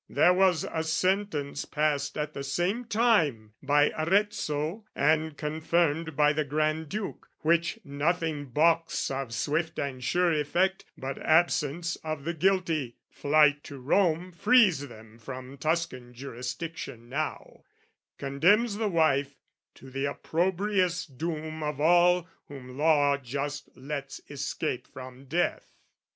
[0.09, 6.43] There was a sentence passed at the same time By Arezzo and confirmed by the
[6.43, 13.63] Granduke, Which nothing baulks of swift and sure effect But absence of the guilty (flight
[13.65, 17.61] to Rome Frees them from Tuscan jurisdiction now)
[18.17, 19.35] Condemns the wife
[19.75, 25.67] to the opprobrious doom Of all whom law just lets escape from death.